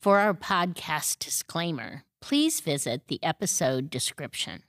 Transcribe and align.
For 0.00 0.20
our 0.20 0.32
podcast 0.32 1.18
disclaimer, 1.18 2.04
please 2.20 2.60
visit 2.60 3.08
the 3.08 3.18
episode 3.20 3.90
description. 3.90 4.62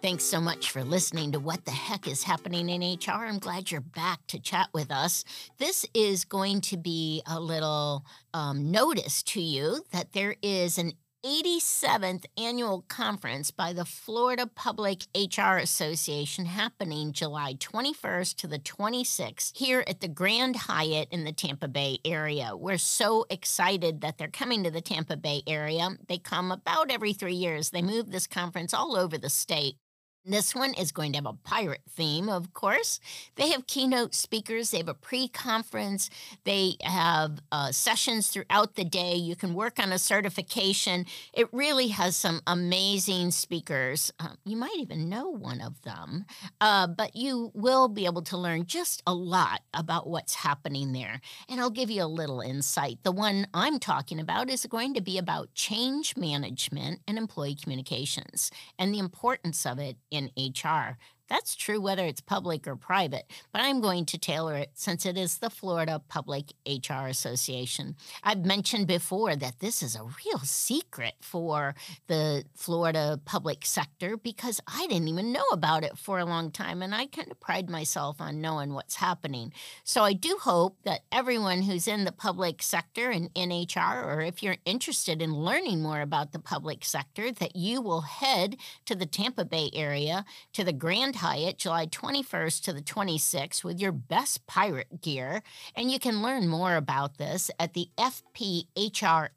Thanks 0.00 0.24
so 0.24 0.40
much 0.40 0.70
for 0.70 0.82
listening 0.82 1.32
to 1.32 1.38
What 1.38 1.66
the 1.66 1.70
Heck 1.70 2.08
is 2.08 2.22
Happening 2.22 2.70
in 2.70 2.80
HR. 2.80 3.26
I'm 3.26 3.38
glad 3.38 3.70
you're 3.70 3.82
back 3.82 4.26
to 4.28 4.40
chat 4.40 4.70
with 4.72 4.90
us. 4.90 5.22
This 5.58 5.84
is 5.92 6.24
going 6.24 6.62
to 6.62 6.78
be 6.78 7.22
a 7.26 7.38
little 7.38 8.06
um, 8.32 8.70
notice 8.70 9.22
to 9.24 9.42
you 9.42 9.84
that 9.92 10.14
there 10.14 10.34
is 10.42 10.78
an 10.78 10.92
87th 11.24 12.24
annual 12.38 12.82
conference 12.88 13.50
by 13.50 13.74
the 13.74 13.84
Florida 13.84 14.46
Public 14.46 15.02
HR 15.14 15.58
Association 15.58 16.46
happening 16.46 17.12
July 17.12 17.54
21st 17.54 18.36
to 18.36 18.46
the 18.46 18.58
26th 18.58 19.54
here 19.54 19.84
at 19.86 20.00
the 20.00 20.08
Grand 20.08 20.56
Hyatt 20.56 21.08
in 21.10 21.24
the 21.24 21.32
Tampa 21.32 21.68
Bay 21.68 21.98
area. 22.06 22.56
We're 22.56 22.78
so 22.78 23.26
excited 23.28 24.00
that 24.00 24.16
they're 24.16 24.28
coming 24.28 24.64
to 24.64 24.70
the 24.70 24.80
Tampa 24.80 25.18
Bay 25.18 25.42
area. 25.46 25.90
They 26.08 26.16
come 26.16 26.50
about 26.50 26.90
every 26.90 27.12
three 27.12 27.34
years. 27.34 27.68
They 27.68 27.82
move 27.82 28.10
this 28.10 28.26
conference 28.26 28.72
all 28.72 28.96
over 28.96 29.18
the 29.18 29.28
state. 29.28 29.76
This 30.24 30.54
one 30.54 30.74
is 30.74 30.92
going 30.92 31.12
to 31.12 31.16
have 31.16 31.26
a 31.26 31.32
pirate 31.32 31.80
theme, 31.88 32.28
of 32.28 32.52
course. 32.52 33.00
They 33.36 33.48
have 33.50 33.66
keynote 33.66 34.14
speakers, 34.14 34.70
they 34.70 34.76
have 34.76 34.88
a 34.88 34.94
pre 34.94 35.28
conference, 35.28 36.10
they 36.44 36.74
have 36.82 37.40
uh, 37.50 37.72
sessions 37.72 38.28
throughout 38.28 38.74
the 38.74 38.84
day. 38.84 39.14
You 39.14 39.34
can 39.34 39.54
work 39.54 39.78
on 39.78 39.92
a 39.92 39.98
certification. 39.98 41.06
It 41.32 41.48
really 41.52 41.88
has 41.88 42.16
some 42.16 42.42
amazing 42.46 43.30
speakers. 43.30 44.12
Uh, 44.20 44.34
you 44.44 44.58
might 44.58 44.76
even 44.76 45.08
know 45.08 45.30
one 45.30 45.62
of 45.62 45.80
them, 45.82 46.26
uh, 46.60 46.86
but 46.86 47.16
you 47.16 47.50
will 47.54 47.88
be 47.88 48.04
able 48.04 48.22
to 48.22 48.36
learn 48.36 48.66
just 48.66 49.02
a 49.06 49.14
lot 49.14 49.62
about 49.72 50.06
what's 50.06 50.34
happening 50.34 50.92
there. 50.92 51.22
And 51.48 51.62
I'll 51.62 51.70
give 51.70 51.90
you 51.90 52.02
a 52.02 52.04
little 52.04 52.42
insight. 52.42 52.98
The 53.04 53.12
one 53.12 53.46
I'm 53.54 53.78
talking 53.78 54.20
about 54.20 54.50
is 54.50 54.66
going 54.66 54.92
to 54.94 55.00
be 55.00 55.16
about 55.16 55.54
change 55.54 56.14
management 56.18 57.00
and 57.08 57.16
employee 57.16 57.54
communications 57.54 58.50
and 58.78 58.92
the 58.92 58.98
importance 58.98 59.64
of 59.64 59.78
it 59.78 59.96
in 60.10 60.30
HR. 60.36 60.98
That's 61.30 61.54
true 61.54 61.80
whether 61.80 62.04
it's 62.04 62.20
public 62.20 62.66
or 62.66 62.74
private, 62.74 63.30
but 63.52 63.62
I'm 63.62 63.80
going 63.80 64.04
to 64.06 64.18
tailor 64.18 64.56
it 64.56 64.70
since 64.74 65.06
it 65.06 65.16
is 65.16 65.38
the 65.38 65.48
Florida 65.48 66.02
Public 66.08 66.52
HR 66.66 67.06
Association. 67.06 67.94
I've 68.24 68.44
mentioned 68.44 68.88
before 68.88 69.36
that 69.36 69.60
this 69.60 69.80
is 69.80 69.94
a 69.94 70.02
real 70.02 70.40
secret 70.40 71.14
for 71.20 71.76
the 72.08 72.44
Florida 72.56 73.20
public 73.24 73.64
sector 73.64 74.16
because 74.16 74.60
I 74.66 74.88
didn't 74.88 75.06
even 75.06 75.30
know 75.30 75.44
about 75.52 75.84
it 75.84 75.96
for 75.96 76.18
a 76.18 76.24
long 76.24 76.50
time, 76.50 76.82
and 76.82 76.92
I 76.92 77.06
kind 77.06 77.30
of 77.30 77.38
pride 77.38 77.70
myself 77.70 78.20
on 78.20 78.40
knowing 78.40 78.74
what's 78.74 78.96
happening. 78.96 79.52
So 79.84 80.02
I 80.02 80.14
do 80.14 80.36
hope 80.42 80.78
that 80.82 81.02
everyone 81.12 81.62
who's 81.62 81.86
in 81.86 82.04
the 82.04 82.12
public 82.12 82.60
sector 82.60 83.08
and 83.08 83.30
in 83.36 83.50
HR, 83.50 84.02
or 84.04 84.20
if 84.20 84.42
you're 84.42 84.56
interested 84.64 85.22
in 85.22 85.32
learning 85.32 85.80
more 85.80 86.00
about 86.00 86.32
the 86.32 86.40
public 86.40 86.84
sector, 86.84 87.30
that 87.30 87.54
you 87.54 87.80
will 87.80 88.00
head 88.00 88.56
to 88.86 88.96
the 88.96 89.06
Tampa 89.06 89.44
Bay 89.44 89.70
area 89.72 90.24
to 90.54 90.64
the 90.64 90.72
Grand 90.72 91.19
Hyatt 91.20 91.58
July 91.58 91.86
21st 91.86 92.62
to 92.62 92.72
the 92.72 92.80
26th 92.80 93.62
with 93.62 93.78
your 93.78 93.92
best 93.92 94.46
pirate 94.46 95.02
gear. 95.02 95.42
And 95.76 95.90
you 95.90 95.98
can 95.98 96.22
learn 96.22 96.48
more 96.48 96.76
about 96.76 97.18
this 97.18 97.50
at 97.60 97.74
the 97.74 97.90
FPHRA.org 97.98 99.36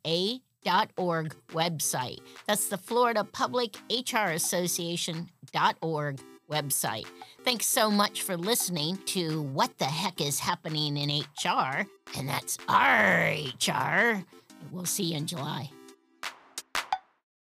website. 1.49 2.19
That's 2.47 2.67
the 2.69 2.77
Florida 2.77 3.25
Public 3.25 3.75
HR 3.89 4.29
Association.org 4.29 6.21
website. 6.49 7.07
Thanks 7.43 7.65
so 7.65 7.91
much 7.91 8.21
for 8.21 8.37
listening 8.37 8.97
to 9.07 9.41
What 9.41 9.77
the 9.77 9.85
Heck 9.85 10.21
is 10.21 10.39
Happening 10.39 10.95
in 10.95 11.09
HR. 11.09 11.85
And 12.17 12.29
that's 12.29 12.57
our 12.69 13.35
HR. 13.59 14.23
We'll 14.71 14.85
see 14.85 15.03
you 15.03 15.17
in 15.17 15.27
July. 15.27 15.69